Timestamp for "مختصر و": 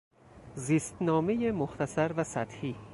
1.51-2.23